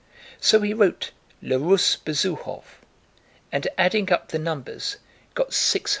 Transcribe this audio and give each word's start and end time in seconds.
So 0.39 0.61
he 0.61 0.73
wrote 0.73 1.11
Le 1.43 1.59
russe 1.59 1.95
Besuhof 1.95 2.63
and 3.51 3.67
adding 3.77 4.11
up 4.11 4.29
the 4.29 4.39
numbers 4.39 4.97
got 5.35 5.53
671. 5.53 5.89